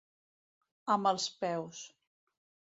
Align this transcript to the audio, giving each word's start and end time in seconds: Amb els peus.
Amb 0.95 1.11
els 1.11 1.29
peus. 1.45 1.85